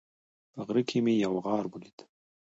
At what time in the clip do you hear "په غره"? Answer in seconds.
0.53-0.81